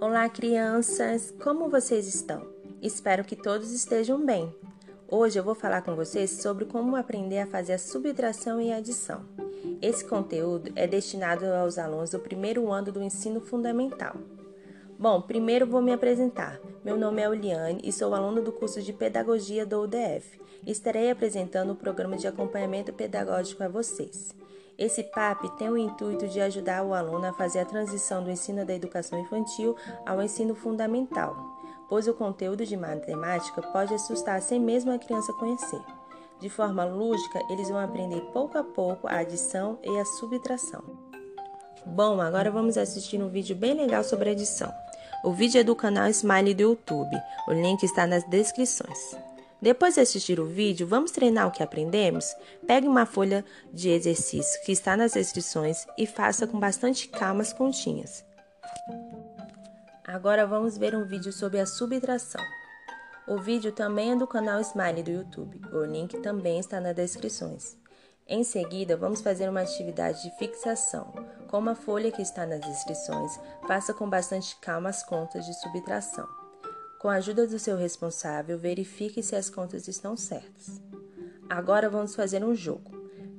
Olá, 0.00 0.26
crianças! 0.30 1.30
Como 1.42 1.68
vocês 1.68 2.08
estão? 2.08 2.46
Espero 2.80 3.22
que 3.22 3.36
todos 3.36 3.70
estejam 3.70 4.24
bem. 4.24 4.50
Hoje 5.06 5.38
eu 5.38 5.44
vou 5.44 5.54
falar 5.54 5.82
com 5.82 5.94
vocês 5.94 6.30
sobre 6.30 6.64
como 6.64 6.96
aprender 6.96 7.40
a 7.40 7.46
fazer 7.46 7.74
a 7.74 7.78
subtração 7.78 8.62
e 8.62 8.72
adição. 8.72 9.22
Esse 9.82 10.02
conteúdo 10.02 10.72
é 10.74 10.86
destinado 10.86 11.44
aos 11.44 11.76
alunos 11.76 12.08
do 12.08 12.18
primeiro 12.18 12.72
ano 12.72 12.90
do 12.90 13.02
ensino 13.02 13.42
fundamental. 13.42 14.16
Bom, 14.98 15.20
primeiro 15.20 15.66
vou 15.66 15.82
me 15.82 15.92
apresentar. 15.92 16.58
Meu 16.82 16.96
nome 16.96 17.20
é 17.20 17.28
Uliane 17.28 17.82
e 17.84 17.92
sou 17.92 18.14
aluno 18.14 18.40
do 18.40 18.52
curso 18.52 18.80
de 18.80 18.94
Pedagogia 18.94 19.66
do 19.66 19.82
UDF. 19.82 20.40
Estarei 20.66 21.10
apresentando 21.10 21.74
o 21.74 21.76
programa 21.76 22.16
de 22.16 22.26
acompanhamento 22.26 22.90
pedagógico 22.90 23.62
a 23.62 23.68
vocês. 23.68 24.34
Esse 24.80 25.02
PAP 25.02 25.44
tem 25.58 25.68
o 25.68 25.76
intuito 25.76 26.26
de 26.26 26.40
ajudar 26.40 26.82
o 26.82 26.94
aluno 26.94 27.26
a 27.26 27.34
fazer 27.34 27.58
a 27.58 27.66
transição 27.66 28.24
do 28.24 28.30
ensino 28.30 28.64
da 28.64 28.74
educação 28.74 29.20
infantil 29.20 29.76
ao 30.06 30.22
ensino 30.22 30.54
fundamental, 30.54 31.36
pois 31.86 32.08
o 32.08 32.14
conteúdo 32.14 32.64
de 32.64 32.78
matemática 32.78 33.60
pode 33.60 33.92
assustar 33.92 34.40
sem 34.40 34.58
mesmo 34.58 34.90
a 34.90 34.98
criança 34.98 35.34
conhecer. 35.34 35.82
De 36.40 36.48
forma 36.48 36.82
lúdica, 36.82 37.42
eles 37.50 37.68
vão 37.68 37.78
aprender 37.78 38.22
pouco 38.32 38.56
a 38.56 38.64
pouco 38.64 39.06
a 39.06 39.18
adição 39.18 39.78
e 39.84 39.98
a 39.98 40.04
subtração. 40.06 40.82
Bom, 41.84 42.18
agora 42.18 42.50
vamos 42.50 42.78
assistir 42.78 43.22
um 43.22 43.28
vídeo 43.28 43.54
bem 43.54 43.74
legal 43.74 44.02
sobre 44.02 44.30
adição. 44.30 44.72
O 45.22 45.32
vídeo 45.32 45.60
é 45.60 45.64
do 45.64 45.76
canal 45.76 46.08
Smile 46.08 46.54
do 46.54 46.62
YouTube. 46.62 47.14
O 47.46 47.52
link 47.52 47.82
está 47.82 48.06
nas 48.06 48.24
descrições. 48.24 49.14
Depois 49.62 49.94
de 49.94 50.00
assistir 50.00 50.40
o 50.40 50.46
vídeo, 50.46 50.86
vamos 50.86 51.10
treinar 51.10 51.46
o 51.46 51.50
que 51.50 51.62
aprendemos? 51.62 52.34
Pegue 52.66 52.88
uma 52.88 53.04
folha 53.04 53.44
de 53.72 53.90
exercício 53.90 54.60
que 54.64 54.72
está 54.72 54.96
nas 54.96 55.12
descrições 55.12 55.86
e 55.98 56.06
faça 56.06 56.46
com 56.46 56.58
bastante 56.58 57.08
calma 57.08 57.42
as 57.42 57.52
continhas. 57.52 58.24
Agora 60.06 60.46
vamos 60.46 60.78
ver 60.78 60.94
um 60.96 61.04
vídeo 61.04 61.32
sobre 61.32 61.60
a 61.60 61.66
subtração. 61.66 62.42
O 63.28 63.38
vídeo 63.38 63.70
também 63.70 64.12
é 64.12 64.16
do 64.16 64.26
canal 64.26 64.60
Smile 64.60 65.02
do 65.02 65.10
YouTube. 65.10 65.60
O 65.72 65.84
link 65.84 66.18
também 66.20 66.58
está 66.58 66.80
nas 66.80 66.96
descrições. 66.96 67.76
Em 68.26 68.42
seguida, 68.42 68.96
vamos 68.96 69.20
fazer 69.20 69.48
uma 69.48 69.60
atividade 69.60 70.22
de 70.22 70.30
fixação. 70.38 71.12
Com 71.48 71.68
a 71.68 71.74
folha 71.74 72.10
que 72.10 72.22
está 72.22 72.46
nas 72.46 72.60
descrições, 72.60 73.38
faça 73.68 73.92
com 73.92 74.08
bastante 74.08 74.56
calma 74.56 74.88
as 74.88 75.02
contas 75.02 75.44
de 75.44 75.52
subtração. 75.60 76.39
Com 77.00 77.08
a 77.08 77.14
ajuda 77.14 77.46
do 77.46 77.58
seu 77.58 77.78
responsável, 77.78 78.58
verifique 78.58 79.22
se 79.22 79.34
as 79.34 79.48
contas 79.48 79.88
estão 79.88 80.18
certas. 80.18 80.82
Agora 81.48 81.88
vamos 81.88 82.14
fazer 82.14 82.44
um 82.44 82.54
jogo. 82.54 82.90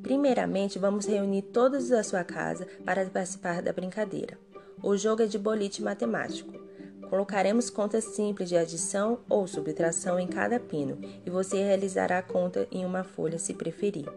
Primeiramente, 0.02 0.80
vamos 0.80 1.06
reunir 1.06 1.44
todos 1.44 1.90
da 1.90 2.04
sua 2.04 2.24
casa 2.24 2.68
para 2.84 3.06
participar 3.06 3.62
da 3.62 3.72
brincadeira. 3.72 4.36
O 4.82 4.98
jogo 4.98 5.22
é 5.22 5.28
de 5.28 5.38
bolite 5.38 5.80
matemático. 5.80 6.52
Colocaremos 7.08 7.70
contas 7.70 8.04
simples 8.04 8.50
de 8.50 8.58
adição 8.58 9.20
ou 9.30 9.46
subtração 9.46 10.20
em 10.20 10.26
cada 10.26 10.60
pino 10.60 10.98
e 11.24 11.30
você 11.30 11.58
realizará 11.58 12.18
a 12.18 12.24
conta 12.24 12.68
em 12.72 12.84
uma 12.84 13.04
folha 13.04 13.38
se 13.38 13.54
preferir. 13.54 14.08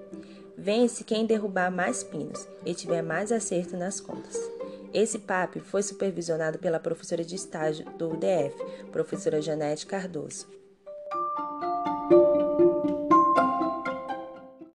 Vence 0.56 1.04
quem 1.04 1.26
derrubar 1.26 1.70
mais 1.70 2.02
pinos 2.02 2.48
e 2.64 2.72
tiver 2.72 3.02
mais 3.02 3.30
acerto 3.30 3.76
nas 3.76 4.00
contas. 4.00 4.53
Esse 4.94 5.18
PAP 5.18 5.56
foi 5.56 5.82
supervisionado 5.82 6.56
pela 6.56 6.78
professora 6.78 7.24
de 7.24 7.34
estágio 7.34 7.84
do 7.98 8.12
UDF, 8.12 8.54
professora 8.92 9.42
Janete 9.42 9.84
Cardoso. 9.84 10.46